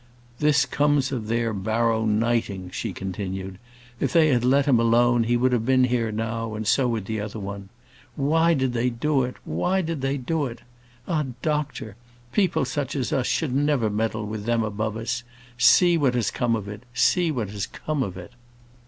[0.39, 3.59] "This comes of their barro niting," she continued.
[3.99, 7.05] "If they had let him alone, he would have been here now, and so would
[7.05, 7.69] the other one.
[8.15, 9.35] Why did they do it?
[9.45, 10.61] why did they do it?
[11.07, 11.95] Ah, doctor!
[12.31, 15.23] people such as us should never meddle with them above us.
[15.59, 18.31] See what has come of it; see what has come of it!"